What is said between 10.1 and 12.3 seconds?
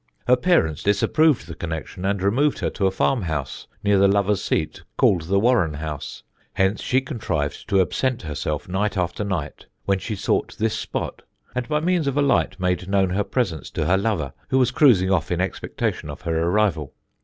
sought this spot, and by means of a